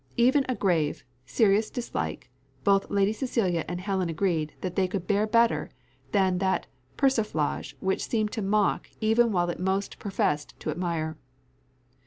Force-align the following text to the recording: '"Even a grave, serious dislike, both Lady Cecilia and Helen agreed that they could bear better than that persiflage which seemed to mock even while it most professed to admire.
'"Even 0.27 0.47
a 0.49 0.55
grave, 0.55 1.05
serious 1.27 1.69
dislike, 1.69 2.31
both 2.63 2.89
Lady 2.89 3.13
Cecilia 3.13 3.63
and 3.67 3.79
Helen 3.79 4.09
agreed 4.09 4.55
that 4.61 4.75
they 4.75 4.87
could 4.87 5.05
bear 5.05 5.27
better 5.27 5.69
than 6.11 6.39
that 6.39 6.65
persiflage 6.97 7.75
which 7.81 8.07
seemed 8.07 8.31
to 8.31 8.41
mock 8.41 8.89
even 8.99 9.31
while 9.31 9.51
it 9.51 9.59
most 9.59 9.99
professed 9.99 10.59
to 10.59 10.71
admire. 10.71 11.17